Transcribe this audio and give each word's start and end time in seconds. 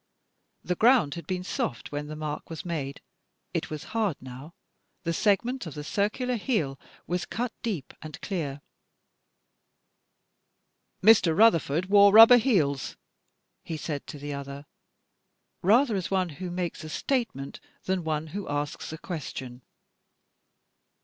The 0.63 0.73
ground 0.73 1.13
had 1.13 1.27
been 1.27 1.43
soft 1.43 1.91
when 1.91 2.07
the 2.07 2.15
mark 2.15 2.49
was 2.49 2.65
made— 2.65 3.01
it 3.53 3.69
was 3.69 3.83
hard 3.93 4.17
now. 4.19 4.55
The 5.03 5.13
segment 5.13 5.67
of 5.67 5.75
the 5.75 5.83
circular 5.83 6.37
heel 6.37 6.79
was 7.05 7.27
cut 7.27 7.53
deep 7.61 7.93
and 8.01 8.19
clear. 8.19 8.61
"Mr. 11.03 11.37
Rutherford 11.37 11.85
wore 11.85 12.11
rubber 12.11 12.37
heels," 12.37 12.97
he 13.63 13.77
said 13.77 14.07
to 14.07 14.17
the 14.17 14.33
other, 14.33 14.65
rather 15.61 15.95
as 15.95 16.09
one 16.09 16.29
who 16.29 16.49
makes 16.49 16.83
a 16.83 16.89
statement 16.89 17.59
than 17.83 18.03
one 18.03 18.25
who 18.33 18.49
asks 18.49 18.91
a 18.91 18.97
question. 18.97 19.61